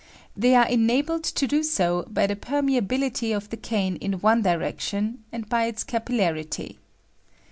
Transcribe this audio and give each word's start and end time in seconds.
They 0.35 0.55
are 0.55 0.67
enabled 0.67 1.23
to 1.25 1.45
do 1.45 1.61
so 1.61 2.07
by 2.09 2.25
the 2.25 2.35
permeability 2.35 3.35
of 3.37 3.51
the 3.51 3.55
cane 3.55 3.97
in 3.97 4.13
one 4.13 4.41
direction, 4.41 5.25
and 5.31 5.47
by 5.47 5.65
its 5.65 5.83
capil 5.83 6.15
larity. 6.17 6.77